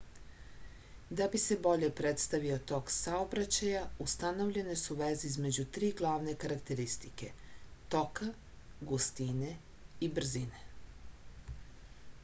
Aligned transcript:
да 1.19 1.25
би 1.33 1.39
се 1.41 1.55
боље 1.65 1.89
представио 1.99 2.55
ток 2.71 2.93
саобраћаја 2.95 3.83
установљене 4.05 4.77
су 4.85 4.97
везе 5.03 5.31
између 5.51 5.67
три 5.77 5.91
главне 6.01 6.35
карактеристике: 6.45 7.29
1 7.53 7.85
тока 7.97 8.31
2 8.33 8.89
густине 8.95 9.53
и 9.53 9.61
3 10.09 10.13
брзине 10.19 10.67